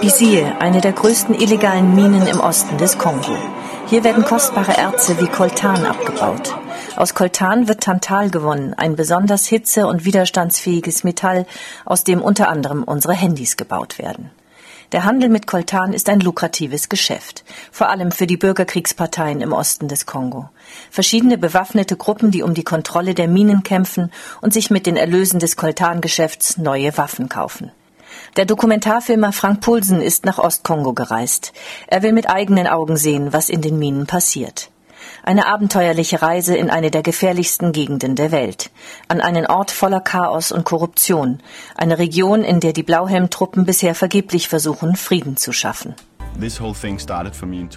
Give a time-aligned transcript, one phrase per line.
[0.00, 3.36] Bisie, eine der größten illegalen Minen im Osten des Kongo.
[3.88, 6.56] Hier werden kostbare Erze wie Koltan abgebaut.
[6.94, 11.46] Aus Koltan wird Tantal gewonnen, ein besonders hitze- und widerstandsfähiges Metall,
[11.84, 14.30] aus dem unter anderem unsere Handys gebaut werden.
[14.92, 19.88] Der Handel mit Koltan ist ein lukratives Geschäft, vor allem für die Bürgerkriegsparteien im Osten
[19.88, 20.48] des Kongo.
[20.90, 25.40] Verschiedene bewaffnete Gruppen, die um die Kontrolle der Minen kämpfen und sich mit den Erlösen
[25.40, 27.72] des Koltangeschäfts neue Waffen kaufen.
[28.36, 31.52] Der Dokumentarfilmer Frank Pulsen ist nach Ostkongo gereist.
[31.86, 34.70] Er will mit eigenen Augen sehen, was in den Minen passiert.
[35.22, 38.70] Eine abenteuerliche Reise in eine der gefährlichsten Gegenden der Welt.
[39.08, 41.40] An einen Ort voller Chaos und Korruption.
[41.74, 45.94] Eine Region, in der die Blauhelmtruppen bisher vergeblich versuchen, Frieden zu schaffen.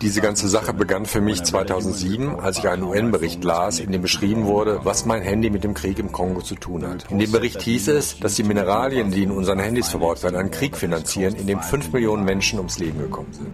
[0.02, 4.46] Diese ganze Sache begann für mich 2007, als ich einen UN-Bericht las, in dem beschrieben
[4.46, 7.10] wurde, was mein Handy mit dem Krieg im Kongo zu tun hat.
[7.10, 10.52] In dem Bericht hieß es, dass die Mineralien, die in unseren Handys verbaut werden, einen
[10.52, 13.48] Krieg finanzieren, in dem fünf Millionen Menschen ums Leben gekommen sind.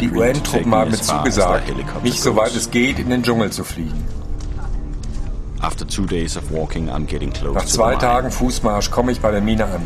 [0.00, 4.04] Die UN-Truppen haben mir zugesagt, mich soweit es geht in den Dschungel zu fliegen.
[7.54, 9.82] Nach zwei Tagen Fußmarsch komme ich bei der Mine an.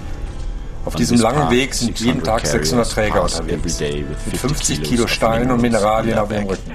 [0.85, 5.61] Auf diesem langen Weg sind jeden Tag 600 Träger unterwegs, mit 50 Kilo Steinen und
[5.61, 6.73] Mineralien auf dem Rücken.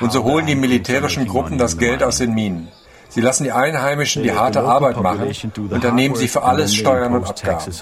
[0.00, 2.68] Und so holen die militärischen Gruppen das Geld aus den Minen.
[3.08, 5.32] Sie lassen die Einheimischen die harte Arbeit machen
[5.70, 7.72] und dann nehmen sie für alles Steuern und Abgaben.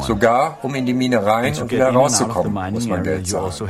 [0.00, 3.44] Sogar, um in die Mine rein und wieder rauszukommen, muss man Geld zahlen.
[3.44, 3.66] Also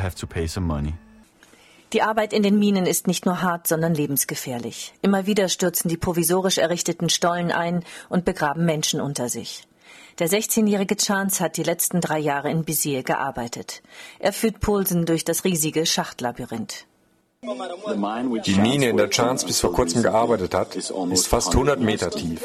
[1.94, 4.92] die Arbeit in den Minen ist nicht nur hart, sondern lebensgefährlich.
[5.00, 9.66] Immer wieder stürzen die provisorisch errichteten Stollen ein und begraben Menschen unter sich.
[10.18, 13.82] Der 16-jährige Chance hat die letzten drei Jahre in Bizir gearbeitet.
[14.18, 16.86] Er führt Pulsen durch das riesige Schachtlabyrinth.
[17.40, 22.42] Die Mine, in der Chance bis vor kurzem gearbeitet hat, ist fast 100 Meter tief.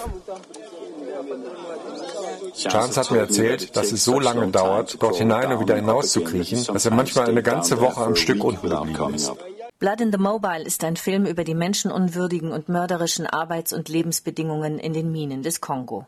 [2.55, 6.23] Chance hat mir erzählt, dass es so lange dauert, dort hinein und wieder hinaus zu
[6.23, 9.31] kriechen, dass er manchmal eine ganze Woche am Stück unten geblieben ist.
[9.79, 14.79] Blood in the Mobile ist ein Film über die menschenunwürdigen und mörderischen Arbeits- und Lebensbedingungen
[14.79, 16.05] in den Minen des Kongo.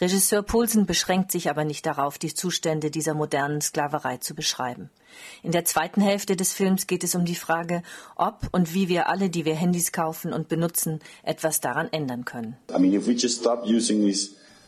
[0.00, 4.90] Regisseur Poulsen beschränkt sich aber nicht darauf, die Zustände dieser modernen Sklaverei zu beschreiben.
[5.42, 7.82] In der zweiten Hälfte des Films geht es um die Frage,
[8.16, 12.56] ob und wie wir alle, die wir Handys kaufen und benutzen, etwas daran ändern können.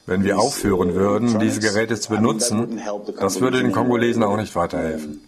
[0.04, 2.80] Wenn wir aufhören würden, diese Geräte zu benutzen,
[3.20, 5.20] das würde den Kongolesen auch nicht weiterhelfen.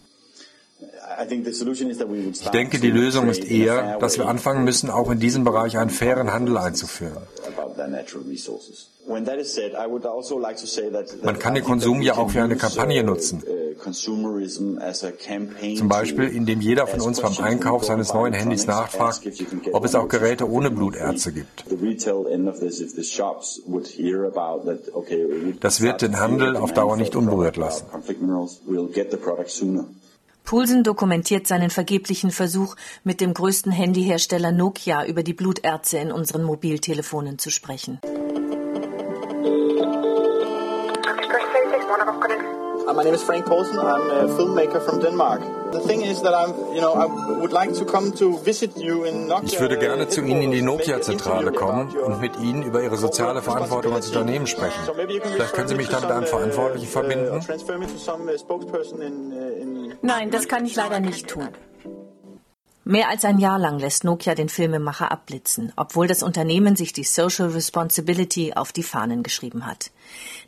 [1.16, 5.90] Ich denke, die Lösung ist eher, dass wir anfangen müssen, auch in diesem Bereich einen
[5.90, 7.22] fairen Handel einzuführen.
[11.12, 13.42] Also Man kann den Konsum ja auch für eine Kampagne uh, nutzen.
[15.76, 19.20] Zum Beispiel, indem jeder von uns beim Einkauf seines neuen Handys nachfragt,
[19.72, 21.64] ob es auch Geräte ohne Blutärzte gibt.
[25.60, 27.86] Das wird den Handel auf Dauer nicht unberührt lassen.
[30.44, 36.44] Poulsen dokumentiert seinen vergeblichen Versuch, mit dem größten Handyhersteller Nokia über die Blutärzte in unseren
[36.44, 37.98] Mobiltelefonen zu sprechen.
[42.86, 43.78] Uh, my name is Frank Poulsen.
[43.78, 45.40] I'm a filmmaker from Denmark.
[45.72, 47.06] The thing is that I'm, you know, I
[47.40, 49.54] would like to come to visit you in Nokia.
[49.54, 53.40] Ich würde gerne zu Ihnen in die Nokia-Zentrale kommen und mit Ihnen über Ihre soziale
[53.40, 54.78] Verantwortung als Unternehmen sprechen.
[54.86, 57.40] Vielleicht können Sie mich dann mit einem Verantwortlichen verbinden?
[60.02, 61.48] Nein, das kann ich leider nicht tun.
[62.86, 67.04] Mehr als ein Jahr lang lässt Nokia den Filmemacher abblitzen, obwohl das Unternehmen sich die
[67.04, 69.90] Social Responsibility auf die Fahnen geschrieben hat.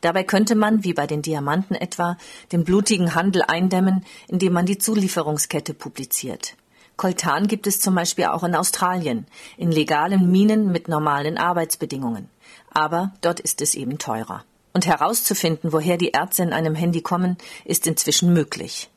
[0.02, 2.18] Dabei könnte man, wie bei den Diamanten etwa,
[2.52, 6.56] den blutigen Handel eindämmen, indem man die Zulieferungskette publiziert.
[6.98, 9.26] Coltan gibt es zum Beispiel auch in Australien,
[9.56, 12.28] in legalen Minen mit normalen Arbeitsbedingungen.
[12.70, 14.44] Aber dort ist es eben teurer.
[14.74, 18.90] Und herauszufinden, woher die Erze in einem Handy kommen, ist inzwischen möglich.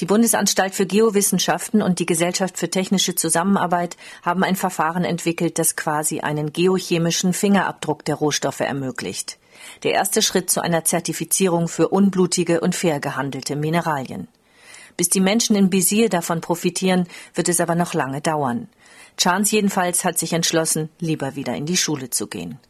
[0.00, 5.74] Die Bundesanstalt für Geowissenschaften und die Gesellschaft für technische Zusammenarbeit haben ein Verfahren entwickelt, das
[5.74, 9.38] quasi einen geochemischen Fingerabdruck der Rohstoffe ermöglicht.
[9.82, 14.28] Der erste Schritt zu einer Zertifizierung für unblutige und fair gehandelte Mineralien.
[14.96, 18.68] Bis die Menschen in Bizir davon profitieren, wird es aber noch lange dauern.
[19.16, 22.60] Chance jedenfalls hat sich entschlossen, lieber wieder in die Schule zu gehen.